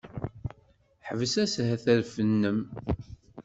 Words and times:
Ḥbes 1.07 1.33
ashetref-nnem! 1.43 2.59